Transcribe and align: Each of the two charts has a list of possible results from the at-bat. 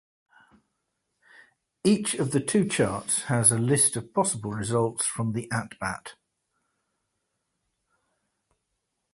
Each 1.83 2.15
of 2.15 2.31
the 2.31 2.39
two 2.39 2.67
charts 2.67 3.25
has 3.25 3.51
a 3.51 3.59
list 3.59 3.95
of 3.95 4.15
possible 4.15 4.51
results 4.51 5.05
from 5.05 5.33
the 5.33 5.47
at-bat. 5.51 6.15